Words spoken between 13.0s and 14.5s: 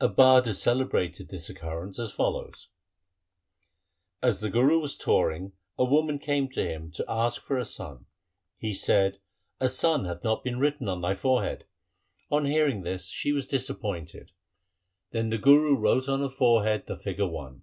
she was disappointed. SIKH. IV K THE